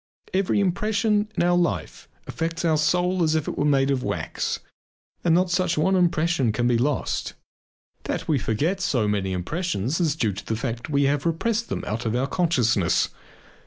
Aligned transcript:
Every 0.33 0.59
impression 0.59 1.29
in 1.37 1.43
our 1.43 1.55
life 1.55 2.07
affects 2.25 2.65
our 2.65 2.79
soul 2.79 3.21
as 3.21 3.35
if 3.35 3.47
it 3.47 3.55
were 3.55 3.65
made 3.65 3.91
of 3.91 4.01
wax 4.01 4.57
and 5.23 5.35
not 5.35 5.43
one 5.53 5.69
such 5.69 5.77
impression 5.77 6.51
can 6.51 6.67
be 6.67 6.75
lost. 6.79 7.33
That 8.05 8.27
we 8.27 8.39
forget 8.39 8.81
so 8.81 9.07
many 9.07 9.31
impressions 9.31 9.99
is 9.99 10.15
due 10.15 10.33
to 10.33 10.43
the 10.43 10.55
fact 10.55 10.85
that 10.85 10.89
we 10.91 11.03
have 11.03 11.27
repressed 11.27 11.69
them 11.69 11.83
out 11.85 12.07
of 12.07 12.15
our 12.15 12.25
consciousness. 12.25 13.09